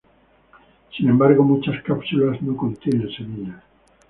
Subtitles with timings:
[0.97, 3.61] Sin embargo, muchas cápsulas no contienen semilla.